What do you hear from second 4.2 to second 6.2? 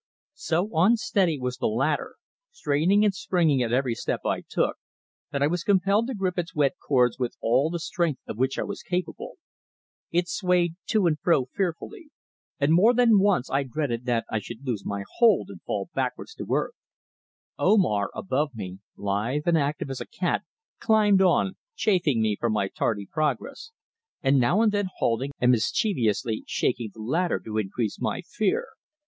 I took, that I was compelled to